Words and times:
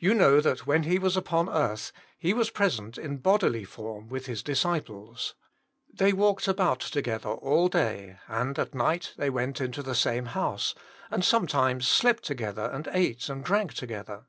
You 0.00 0.14
know 0.14 0.40
that 0.40 0.66
when 0.66 0.82
He 0.82 0.98
was 0.98 1.16
upon 1.16 1.48
earth, 1.48 1.92
He 2.18 2.34
was 2.34 2.50
present 2.50 2.98
in 2.98 3.18
bodily 3.18 3.62
form 3.62 4.08
with 4.08 4.26
his 4.26 4.42
disci 4.42 4.84
ples. 4.84 5.36
They 5.88 6.12
walked 6.12 6.48
about 6.48 6.80
together 6.80 7.28
all 7.28 7.68
day, 7.68 8.18
and 8.26 8.58
at 8.58 8.74
night 8.74 9.12
they 9.16 9.30
went 9.30 9.60
into 9.60 9.80
the 9.84 9.94
same 9.94 10.26
house, 10.26 10.74
and 11.08 11.24
sometimes 11.24 11.86
slept 11.86 12.24
to 12.24 12.34
«gether 12.34 12.64
and 12.64 12.88
ate 12.90 13.28
and 13.28 13.44
drank 13.44 13.74
together. 13.74 14.26